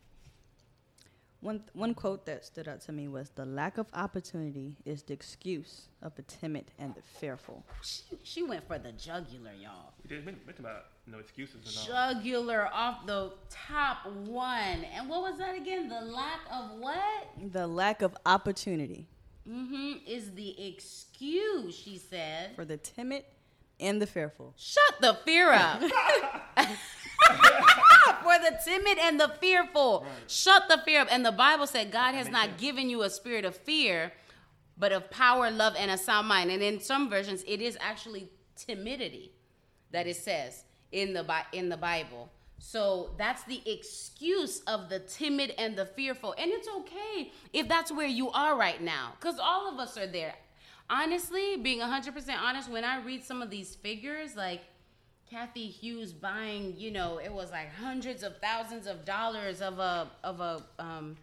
[1.43, 5.13] One one quote that stood out to me was the lack of opportunity is the
[5.13, 7.65] excuse of the timid and the fearful.
[7.83, 9.93] She, she went for the jugular, y'all.
[10.05, 12.15] We didn't mention about no excuses and all.
[12.15, 14.85] Jugular off the top one.
[14.97, 15.89] And what was that again?
[15.89, 17.27] The lack of what?
[17.53, 19.09] The lack of opportunity
[19.49, 19.95] Mm-hmm.
[20.07, 22.55] Is the excuse, she said.
[22.55, 23.25] for the timid
[23.81, 24.55] and the fearful.
[24.57, 25.83] Shut the fear up.
[28.23, 30.07] For the timid and the fearful.
[30.27, 31.09] Shut the fear up.
[31.11, 32.61] And the Bible said God has not sense.
[32.61, 34.13] given you a spirit of fear,
[34.77, 36.51] but of power, love, and a sound mind.
[36.51, 39.33] And in some versions, it is actually timidity
[39.91, 42.31] that it says in the in the Bible.
[42.59, 46.35] So that's the excuse of the timid and the fearful.
[46.39, 50.07] And it's okay if that's where you are right now, because all of us are
[50.07, 50.35] there.
[50.89, 54.61] Honestly, being 100% honest, when I read some of these figures, like
[55.33, 60.11] Cathy Hughes buying, you know, it was like hundreds of thousands of dollars of a
[60.23, 61.17] of a um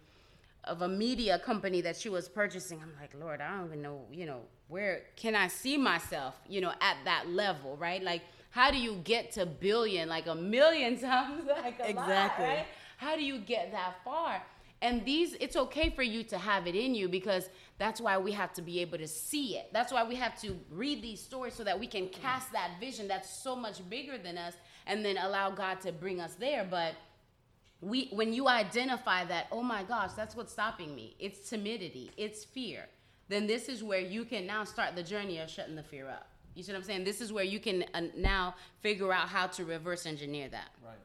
[0.64, 2.80] of a media company that she was purchasing.
[2.82, 6.60] I'm like, Lord, I don't even know, you know, where can I see myself, you
[6.60, 8.02] know, at that level, right?
[8.02, 12.46] Like how do you get to billion like a million times like a Exactly.
[12.46, 12.66] lot, right?
[12.96, 14.42] How do you get that far?
[14.82, 18.32] And these, it's okay for you to have it in you because that's why we
[18.32, 19.70] have to be able to see it.
[19.72, 23.06] That's why we have to read these stories so that we can cast that vision
[23.06, 24.54] that's so much bigger than us
[24.86, 26.66] and then allow God to bring us there.
[26.68, 26.94] But
[27.82, 31.14] we when you identify that oh my gosh that's what's stopping me.
[31.18, 32.10] It's timidity.
[32.16, 32.86] It's fear.
[33.28, 36.26] Then this is where you can now start the journey of shutting the fear up.
[36.54, 37.04] You see what i'm saying?
[37.04, 40.70] This is where you can uh, now figure out how to reverse engineer that.
[40.84, 40.96] Right.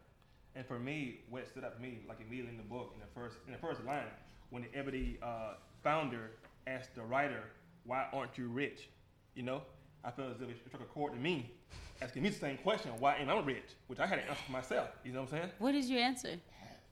[0.56, 3.08] And for me, what stood out to me, like immediately in the book, in the
[3.14, 4.08] first in the first line,
[4.50, 6.32] when the Ebony uh, founder
[6.66, 7.44] asked the writer,
[7.86, 8.88] "Why aren't you rich?"
[9.36, 9.62] You know,
[10.04, 11.52] I felt as if it struck a chord to me,
[12.02, 14.52] asking me the same question, "Why ain't I rich?" Which I had to answer for
[14.54, 14.90] myself.
[15.04, 15.52] You know what I'm saying?
[15.60, 16.40] what is your answer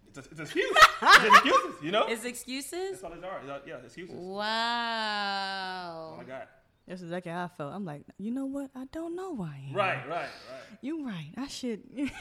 [0.10, 0.78] It's, a, it's excuse.
[1.02, 1.84] it's excuses.
[1.84, 2.06] You know.
[2.08, 3.41] It's excuses That's all it are.
[3.47, 4.15] Yeah, Yeah, it's excuses.
[4.15, 6.49] That's wow all I got.
[6.88, 7.73] That's exactly how I felt.
[7.73, 8.69] I'm like, you know what?
[8.76, 9.63] I don't know why.
[9.67, 9.73] I am.
[9.73, 10.80] Right, right, right.
[10.82, 11.32] You right.
[11.38, 11.82] I should.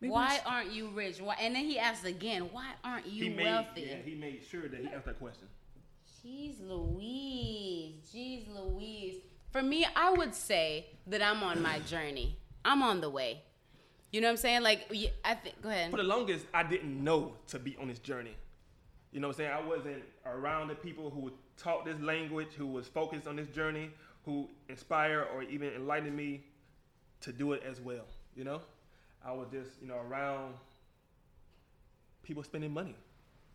[0.00, 3.24] Maybe I why aren't you rich why, and then he asked again why aren't you
[3.24, 5.48] he made wealthy yeah, he made sure that he asked that question.
[6.24, 9.16] Jeez Louise, jeez Louise.
[9.50, 12.36] For me, I would say that I'm on my journey.
[12.64, 13.42] I'm on the way.
[14.12, 14.62] You know what I'm saying?
[14.62, 15.60] Like, y- I think.
[15.62, 15.90] Go ahead.
[15.90, 18.34] For the longest, I didn't know to be on this journey.
[19.12, 19.52] You know what I'm saying?
[19.52, 23.90] I wasn't around the people who taught this language, who was focused on this journey,
[24.24, 26.44] who inspire or even enlightened me
[27.22, 28.04] to do it as well.
[28.34, 28.60] You know,
[29.24, 30.54] I was just you know around
[32.22, 32.94] people spending money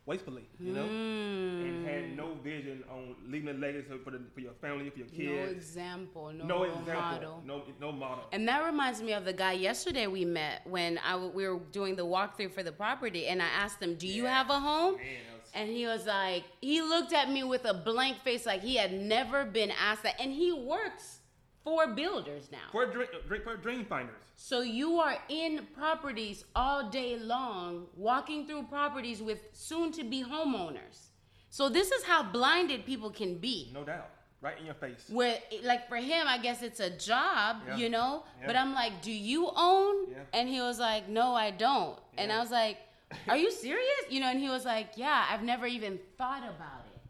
[0.06, 0.43] wastefully.
[0.60, 2.15] You know, and had hmm.
[2.15, 5.21] no vision on leaving a legacy for the, for your family, for your kids.
[5.21, 7.43] No example, no, No, example, model.
[7.45, 8.26] no no model.
[8.32, 11.60] And that reminds me of the guy yesterday we met when I w- we were
[11.71, 14.95] doing the walkthrough for the property, and I asked him, "Do you have a home?"
[14.95, 15.04] Man,
[15.39, 18.76] was- And he was like, he looked at me with a blank face, like he
[18.76, 20.19] had never been asked that.
[20.19, 21.19] And he works
[21.63, 22.67] for builders now.
[22.71, 24.15] for dream, drink for dream finders.
[24.36, 30.23] So you are in properties all day long, walking through properties with soon to be
[30.23, 31.08] homeowners.
[31.49, 33.69] So this is how blinded people can be.
[33.73, 34.10] No doubt,
[34.41, 35.06] right in your face.
[35.10, 37.78] Where like for him, I guess it's a job, Yeah.
[37.78, 38.23] you know?
[38.41, 38.47] Yeah.
[38.47, 40.17] But I'm like, "Do you own?" Yeah.
[40.34, 42.80] And he was like, "No, I don't." And I was like,
[43.28, 46.86] "Are you serious?" You know, and he was like, "Yeah, I've never even thought about
[46.93, 47.02] it."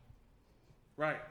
[0.98, 1.22] Right.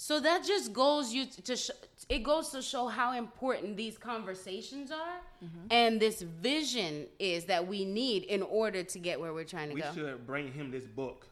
[0.00, 1.72] So that just goes you to sh-
[2.08, 5.66] it goes to show how important these conversations are, Mm-hmm.
[5.72, 9.74] and this vision is that we need in order to get where we're trying to
[9.74, 9.92] We go.
[9.92, 11.26] should bring him this book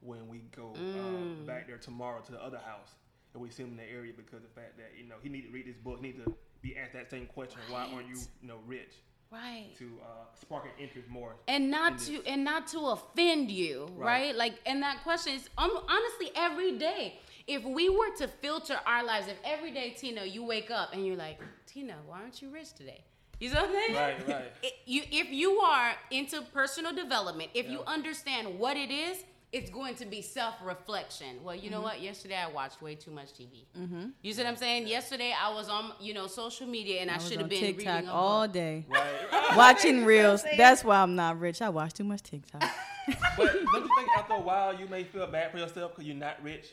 [0.00, 1.42] when we go Mm.
[1.42, 2.90] uh, back there tomorrow to the other house
[3.32, 5.28] and we see him in the area because of the fact that you know he
[5.28, 8.08] need to read this book, he need to be asked that same question: Why aren't
[8.08, 8.28] you, Right.
[8.42, 8.94] you know, rich?
[9.32, 9.70] Right.
[9.78, 10.06] To uh,
[10.40, 11.34] spark an interest more.
[11.48, 12.20] And not to this.
[12.26, 14.06] and not to offend you, right?
[14.26, 14.36] Right.
[14.36, 17.18] Like, and that question is um, honestly every day.
[17.46, 21.04] If we were to filter our lives, if every day, Tina, you wake up and
[21.06, 23.02] you're like, Tina, why aren't you rich today?
[23.40, 23.94] You know what I'm saying?
[23.96, 24.52] Right, right.
[24.62, 29.24] It- you, if you are into personal development, if you understand what it is,
[29.56, 31.42] it's going to be self-reflection.
[31.44, 31.84] Well, you know Mm-hmm.
[31.84, 32.02] what?
[32.02, 33.64] Yesterday I watched way too much TV.
[33.78, 34.06] Mm-hmm.
[34.22, 34.88] You see what I'm saying?
[34.88, 37.94] Yesterday I was on, you know, social media and I, I should have been TikTok
[37.94, 39.56] reading a all day, Right.
[39.56, 40.44] watching reels.
[40.56, 41.62] That's why I'm not rich.
[41.62, 42.62] I watch too much TikTok.
[43.36, 46.16] but don't you think after a while you may feel bad for yourself because you're
[46.16, 46.66] not rich?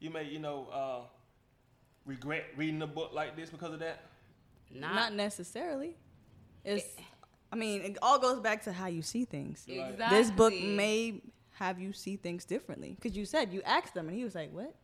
[0.00, 1.00] You may, you know, uh,
[2.06, 4.00] regret reading a book like this because of that.
[4.74, 5.96] Not, not necessarily.
[6.64, 6.84] It's.
[7.52, 9.66] I mean, it all goes back to how you see things.
[9.68, 10.16] exactly.
[10.16, 11.20] This book may
[11.54, 14.52] have you see things differently because you said you asked them, and he was like,
[14.52, 14.74] "What?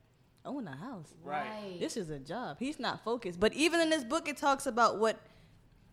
[0.45, 1.13] Own a house?
[1.23, 1.77] Right.
[1.79, 3.41] This is a job." He's not focused.
[3.41, 5.19] But even in this book, it talks about what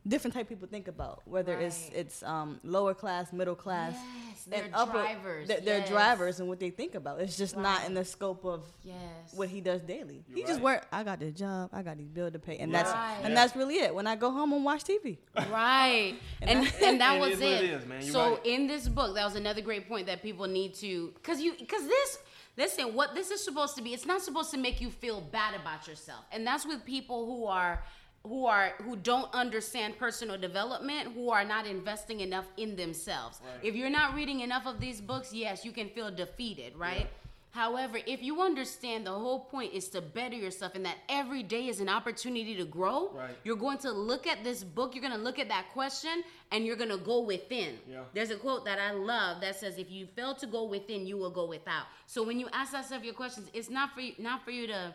[0.07, 1.97] different type of people think about, whether it's Right.
[1.97, 4.91] it's um, lower class, middle class, Yes, they're and upper.
[5.01, 5.47] drivers.
[5.47, 5.89] They're, they're yes.
[5.89, 7.19] drivers and what they think about.
[7.21, 8.95] It's just not in the scope of Yes.
[9.33, 10.23] what he does daily.
[10.27, 10.87] You're he just work.
[10.91, 11.69] I got this job.
[11.73, 13.17] I got these bills to pay, and that's Right.
[13.23, 13.35] and Yeah.
[13.35, 13.95] that's really it.
[13.95, 15.17] When I go home and watch TV.
[15.51, 16.15] Right.
[16.41, 17.63] And And that's and that It was is what it.
[17.63, 18.01] it is, man.
[18.03, 18.45] So right.
[18.45, 21.87] in this book, that was another great point that people need to cuz you cuz
[21.87, 22.19] this
[22.57, 25.55] listen, what this is supposed to be, it's not supposed to make you feel bad
[25.55, 26.23] about yourself.
[26.31, 27.83] And that's with people who are
[28.27, 33.39] who are who don't understand personal development, who are not investing enough in themselves.
[33.43, 33.63] Right.
[33.63, 37.07] If you're not reading enough of these books, yes, you can feel defeated, right?
[37.51, 41.69] However, if you understand the whole point is to better yourself and that every day
[41.69, 43.33] is an opportunity to grow, Right.
[43.45, 46.65] you're going to look at this book, you're going to look at that question, and
[46.65, 47.79] you're going to go within.
[47.89, 48.03] Yeah.
[48.13, 51.15] There's a quote that I love that says, "If you fail to go within, you
[51.15, 54.43] will go without." So when you ask yourself your questions, it's not for you, not
[54.43, 54.93] for you to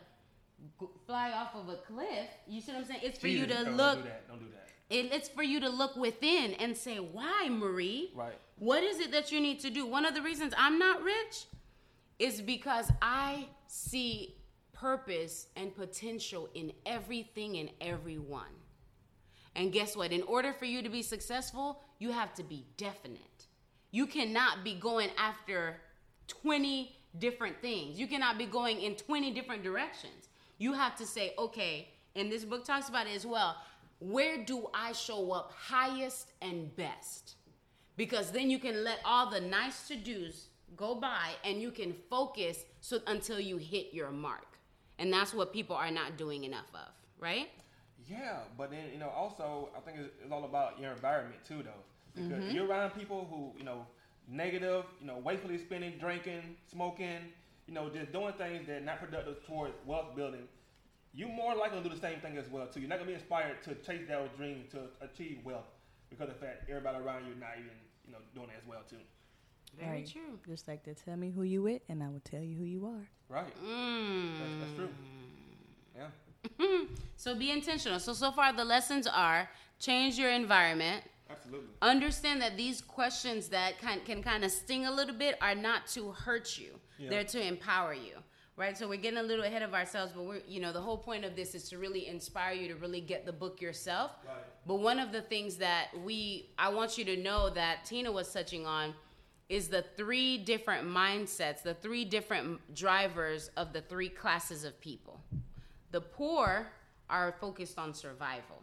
[1.06, 2.28] fly off of a cliff.
[2.46, 3.00] You see what I'm saying?
[3.02, 4.02] It's for you Jesus, to don't look.
[4.02, 4.28] do that.
[4.28, 4.68] Don't do that.
[4.88, 8.12] It, it's for you to look within and say, "Why, Marie?
[8.14, 8.38] Right.
[8.58, 11.46] What is it that you need to do?" One of the reasons I'm not rich
[12.18, 14.36] is because I see
[14.72, 18.54] purpose and potential in everything and everyone.
[19.54, 20.12] And guess what?
[20.12, 23.46] In order for you to be successful, you have to be definite.
[23.90, 25.76] You cannot be going after
[26.28, 27.98] 20 different things.
[27.98, 30.29] You cannot be going in 20 different directions.
[30.60, 33.56] You have to say, okay, and this book talks about it as well.
[34.00, 37.36] Where do I show up highest and best?
[37.96, 41.94] Because then you can let all the nice to dos go by and you can
[42.10, 44.58] focus so until you hit your mark.
[44.98, 47.50] And that's what people are not doing enough of, right?
[48.08, 51.62] Yeah, but then you know, also I think it's, it's all about your environment too,
[51.62, 51.82] though.
[52.14, 52.54] Because Mm-hmm.
[52.54, 53.86] you're around people who you know
[54.28, 57.18] negative, you know, wastefully spending, drinking, smoking,
[57.70, 60.42] you know, just doing things that are not productive towards wealth building.
[61.14, 62.80] You more likely to do the same thing as well too.
[62.80, 65.66] You're not gonna be inspired to chase that dream to achieve wealth
[66.10, 67.70] because of the fact everybody around you not even
[68.06, 68.96] you know doing that as well too.
[69.78, 70.10] Very Right.
[70.10, 70.38] true.
[70.48, 72.86] Just like to tell me who you with, and I will tell you who you
[72.86, 73.08] are.
[73.28, 73.54] Right.
[73.64, 74.38] Mm.
[74.40, 74.88] That's, that's true.
[75.96, 76.80] Yeah.
[77.16, 78.00] So be intentional.
[78.00, 81.04] So so far the lessons are change your environment.
[81.30, 81.68] Absolutely.
[81.82, 85.86] Understand that these questions that can, can kind of sting a little bit are not
[85.88, 86.80] to hurt you.
[87.00, 87.08] Yeah.
[87.08, 88.16] They're to empower you.
[88.56, 88.76] Right?
[88.76, 91.24] So we're getting a little ahead of ourselves, but we're you know, the whole point
[91.24, 94.10] of this is to really inspire you to really get the book yourself.
[94.26, 94.36] Right.
[94.66, 98.30] But one of the things that we I want you to know that Tina was
[98.30, 98.94] touching on
[99.48, 105.20] is the three different mindsets, the three different drivers of the three classes of people.
[105.90, 106.68] The poor
[107.08, 108.62] are focused on survival.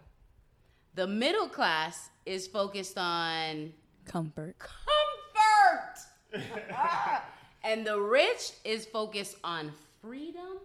[0.93, 3.73] The middle class is focused on
[4.06, 4.56] Comfort.
[4.60, 5.97] comfort.
[6.71, 7.23] Ah.
[7.67, 10.58] And the rich is focused on freedom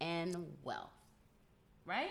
[0.00, 0.92] and wealth.
[1.86, 2.10] Right?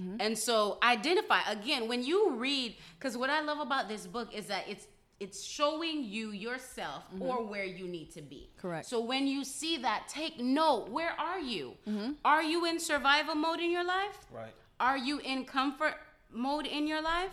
[0.00, 0.16] Mm-hmm.
[0.20, 4.46] And so identify again when you read cuz what I love about this book is
[4.46, 4.86] that it's
[5.20, 7.22] it's showing you yourself mm-hmm.
[7.22, 8.50] or where you need to be.
[8.56, 8.86] Correct.
[8.86, 11.76] So when you see that take note, where are you?
[11.88, 12.12] Mm-hmm.
[12.24, 14.18] Are you in survival mode in your life?
[14.32, 14.54] Right.
[14.80, 15.94] Are you in comfort
[16.32, 17.30] mode in your life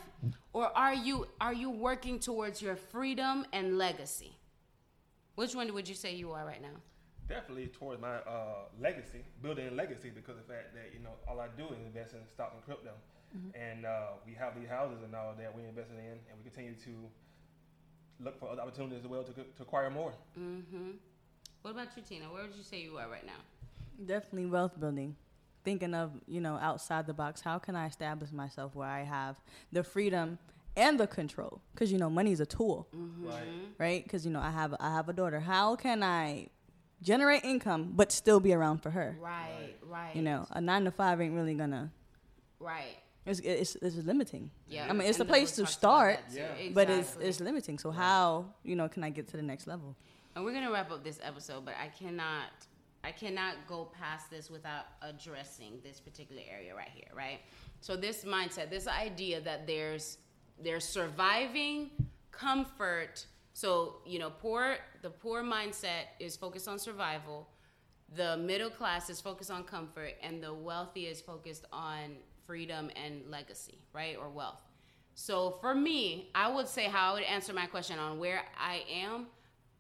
[0.54, 4.39] or are you are you working towards your freedom and legacy?
[5.40, 6.76] Which one would you say you are right now?
[7.30, 11.12] Definitely towards my uh, legacy, building a legacy because of the fact that, you know,
[11.30, 12.92] all I do is invest in stock and crypto.
[13.56, 16.76] And uh, we have these houses and all that we invested in, and we continue
[16.84, 16.92] to
[18.20, 20.12] look for other opportunities as well to, to acquire more.
[20.38, 20.92] Mm-hmm.
[21.62, 22.26] What about you, Tina?
[22.26, 23.40] Where would you say you are right now?
[24.06, 25.16] Definitely wealth building.
[25.64, 29.40] Thinking of, you know, outside the box, how can I establish myself where I have
[29.72, 30.38] the freedom
[30.80, 31.62] and the control?
[31.74, 33.28] Because, you know, money is a tool, Mm-hmm.
[33.28, 33.48] Right.
[33.78, 34.04] right?
[34.04, 35.40] Because, you know, I have, I have a daughter.
[35.40, 36.48] How can I
[37.02, 39.18] generate income but still be around for her?
[39.22, 40.16] Right, right.
[40.16, 41.92] You know, a nine to five ain't really gonna,
[42.60, 42.98] right.
[43.26, 44.52] it's, it's, it's limiting.
[44.68, 44.88] Yeah.
[44.90, 46.64] I mean, it's And a the place to start, that too.
[46.64, 46.70] Yeah.
[46.74, 47.78] but it's, it's limiting.
[47.80, 49.96] So how, you know, can I get to the next level?
[50.36, 52.46] And we're gonna wrap up this episode, but I cannot
[53.04, 57.40] I cannot go past this without addressing this particular area right here, right?
[57.80, 60.18] So this mindset, this idea that there's
[60.64, 61.92] there's surviving
[62.32, 63.26] comfort.
[63.54, 67.48] So, you know, poor the poor mindset is focused on survival.
[68.16, 73.22] The middle class is focused on comfort and the wealthy is focused on freedom and
[73.30, 74.18] legacy, right?
[74.20, 74.62] Or wealth.
[75.14, 78.84] So for me, I would say how I would answer my question on where I
[78.90, 79.28] am.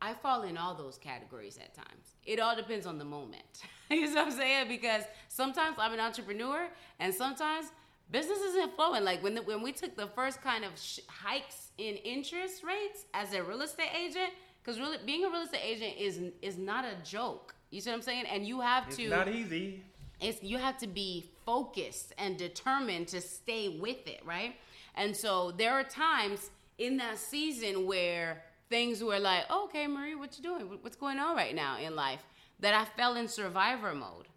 [0.01, 2.15] I fall in all those categories at times.
[2.25, 3.63] It all depends on the moment.
[3.89, 4.67] you know what I'm saying?
[4.67, 6.67] Because sometimes I'm an entrepreneur,
[6.99, 7.67] and sometimes
[8.11, 9.03] business isn't flowing.
[9.03, 13.05] Like when the, when we took the first kind of sh- hikes in interest rates
[13.13, 14.31] as a real estate agent,
[14.63, 17.55] because really being a real estate agent is is not a joke.
[17.71, 18.25] You see what I'm saying?
[18.31, 19.83] And you have It's to not easy.
[20.21, 24.55] it's you have to be focused and determined to stay with it, right?
[24.95, 30.15] And so there are times in that season where things were like, oh, "Okay, Marie,
[30.15, 30.63] what you doing?
[30.81, 32.21] What's going on right now in life?"
[32.61, 34.27] That I fell in survivor mode.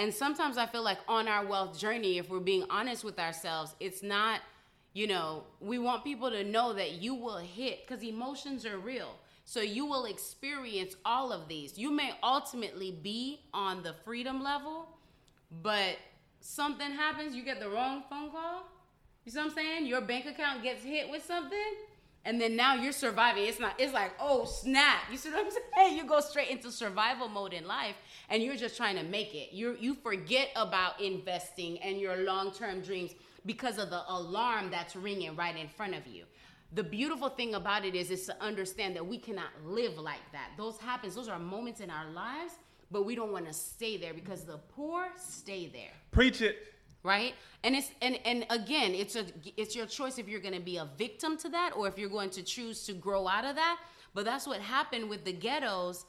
[0.00, 3.74] And sometimes I feel like on our wealth journey, if we're being honest with ourselves,
[3.80, 4.40] it's not,
[4.94, 9.16] you know, we want people to know that you will hit because emotions are real.
[9.44, 11.76] So you will experience all of these.
[11.76, 14.88] You may ultimately be on the freedom level,
[15.62, 15.98] but
[16.40, 18.62] something happens, you get the wrong phone call.
[19.26, 19.84] You see what I'm saying?
[19.84, 21.74] Your bank account gets hit with something,
[22.24, 23.44] and then now you're surviving.
[23.44, 23.74] It's not.
[23.78, 25.00] It's like, oh snap!
[25.10, 25.96] You see what I'm saying?
[25.96, 27.96] You go straight into survival mode in life,
[28.28, 29.52] and you're just trying to make it.
[29.52, 33.12] You you forget about investing and your long term dreams
[33.46, 36.24] because of the alarm that's ringing right in front of you.
[36.72, 40.50] The beautiful thing about it is, is to understand that we cannot live like that.
[40.56, 41.16] Those happens.
[41.16, 42.52] Those are moments in our lives,
[42.92, 46.58] but we don't want to stay there because the poor stay there Preach it.
[47.02, 47.34] Right?
[47.64, 49.24] And it's and and again it's a
[49.56, 52.10] it's your choice if you're going to be a victim to that or if you're
[52.10, 53.78] going to choose to grow out of that.
[54.14, 56.04] But that's what happened with the ghettos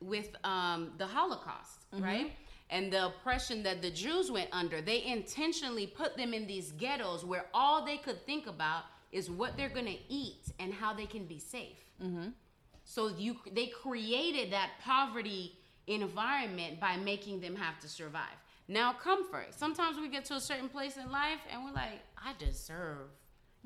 [0.00, 2.32] with um, the holocaust right?
[2.70, 7.24] And the oppression that the Jews went under, they intentionally put them in these ghettos
[7.24, 11.06] where all they could think about is what they're going to eat and how they
[11.06, 11.84] can be safe.
[12.84, 18.38] So you they created that poverty environment by making them have to survive.
[18.68, 19.54] Now comfort.
[19.54, 23.10] Sometimes we get to a certain place in life and we're like, I deserve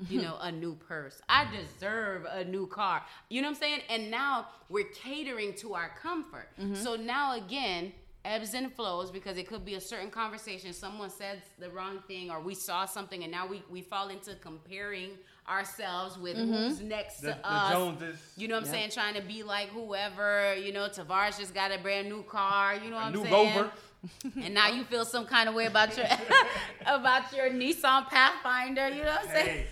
[0.08, 1.20] you know, a new purse.
[1.28, 3.02] I deserve a new car.
[3.28, 3.80] You know what I'm saying?
[3.90, 6.48] And now we're catering to our comfort.
[6.60, 6.74] Mm-hmm.
[6.74, 7.92] So now again,
[8.24, 10.72] ebbs and flows because it could be a certain conversation.
[10.72, 14.34] Someone said the wrong thing or we saw something and now we, we fall into
[14.36, 15.10] comparing
[15.48, 16.52] ourselves with mm-hmm.
[16.52, 17.72] who's next The, to the us.
[17.72, 18.20] Joneses.
[18.36, 18.90] You know what I'm saying?
[18.90, 20.54] Trying to be like whoever.
[20.54, 22.74] You know, Tavares just got a brand new car.
[22.76, 23.56] You know what I'm new saying?
[23.56, 23.72] Rover.
[24.42, 26.06] And now you feel some kind of way about your
[26.86, 28.88] about your Nissan Pathfinder.
[28.88, 29.64] You know what I'm saying?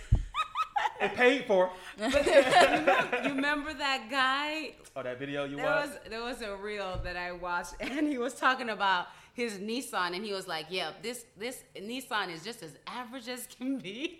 [0.99, 1.69] Hey, it paid for.
[1.97, 4.73] You remember that guy?
[4.95, 5.89] Oh, that video you There watched?
[5.89, 10.15] was there was a reel that I watched, and he was talking about his Nissan,
[10.15, 14.19] and he was like, "Yeah, this this Nissan is just as average as can be."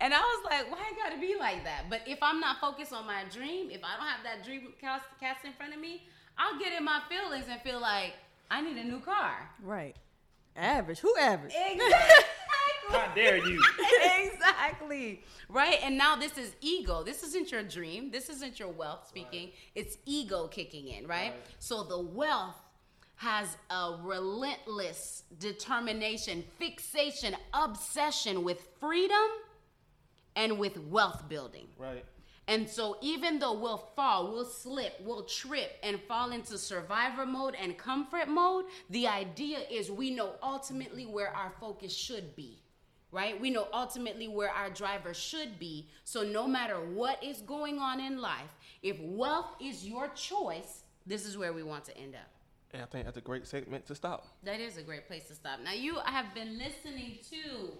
[0.00, 2.92] and I was like, "Why it gotta be like that?" But if I'm not focused
[2.92, 6.02] on my dream, if I don't have that dream cast, cast in front of me,
[6.38, 8.14] I'll get in my feelings and feel like
[8.50, 9.50] I need a new car.
[9.62, 9.96] Right.
[10.56, 11.00] Average.
[11.00, 11.54] Who average?
[11.54, 12.24] Exactly.
[12.88, 13.62] How dare you?
[14.24, 15.22] exactly.
[15.48, 15.78] Right?
[15.82, 17.02] And now this is ego.
[17.02, 18.10] This isn't your dream.
[18.10, 19.50] This isn't your wealth speaking.
[19.74, 21.32] It's ego kicking in, right?
[21.32, 21.34] Right.
[21.58, 22.56] So the wealth
[23.16, 29.16] has a relentless determination, fixation, obsession with freedom
[30.36, 31.66] and with wealth building.
[31.78, 32.04] Right.
[32.48, 37.56] And so, even though we'll fall, we'll slip, we'll trip, and fall into survivor mode
[37.60, 42.62] and comfort mode, the idea is we know ultimately where our focus should be,
[43.10, 43.40] right?
[43.40, 45.88] We know ultimately where our driver should be.
[46.04, 51.26] So, no matter what is going on in life, if wealth is your choice, this
[51.26, 52.30] is where we want to end up.
[52.72, 54.26] And I think that's a great segment to stop.
[54.44, 55.58] That is a great place to stop.
[55.64, 57.72] Now, you have been listening to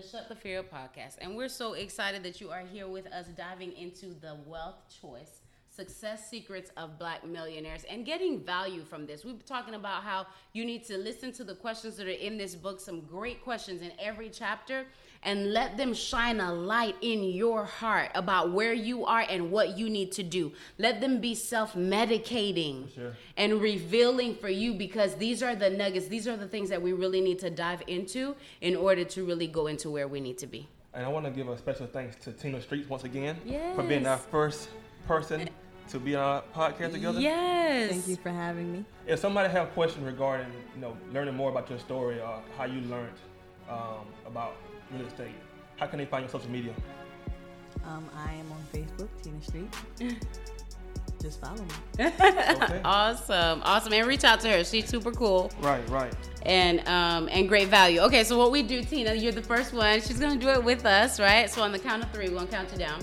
[0.00, 3.06] the Shut the Fear Up podcast, and we're so excited that you are here with
[3.08, 5.40] us diving into the wealth choice.
[5.68, 9.24] Success secrets of black millionaires and getting value from this.
[9.24, 12.38] We've been talking about how you need to listen to the questions that are in
[12.38, 14.86] this book, some great questions in every chapter,
[15.22, 19.76] and let them shine a light in your heart about where you are and what
[19.76, 20.52] you need to do.
[20.78, 23.16] Let them be self medicating Sure.
[23.36, 26.92] and revealing for you because these are the nuggets, these are the things that we
[26.92, 30.46] really need to dive into in order to really go into where we need to
[30.46, 30.68] be.
[30.94, 33.36] And I want to give a special thanks to Tina Streets once again
[33.74, 34.68] for being our first
[35.06, 35.48] person
[35.88, 37.20] to be on our podcast together.
[37.20, 37.90] Yes.
[37.90, 38.84] Thank you for having me.
[39.06, 42.80] If somebody have questions regarding, you know, learning more about your story or how you
[42.82, 43.14] learned
[43.68, 44.56] um, about
[44.92, 45.34] real estate,
[45.76, 46.72] how can they find your social media?
[47.84, 49.74] Um, I am on Facebook, Tina Street.
[51.20, 51.70] Just follow me.
[51.98, 52.80] Okay.
[52.84, 53.60] Awesome.
[53.64, 53.92] Awesome.
[53.92, 54.62] And reach out to her.
[54.64, 56.14] She's super cool right, right.
[56.46, 58.00] and um and great value.
[58.02, 60.00] Okay, so what we do, Tina, you're the first one.
[60.00, 61.50] She's gonna do it with us, right?
[61.50, 63.00] So on the count of three, we're gonna count you down.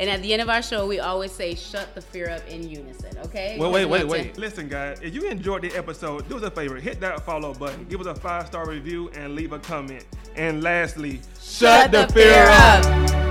[0.00, 2.68] And at the end of our show, we always say shut the fear up in
[2.68, 3.58] unison, okay?
[3.58, 4.38] Wait, wait, Because wait, to- wait.
[4.38, 6.76] Listen, guys, if you enjoyed the episode, do us a favor.
[6.76, 10.04] Hit that follow button, give us a five star review, and leave a comment.
[10.36, 13.27] And lastly, Shut the fear up.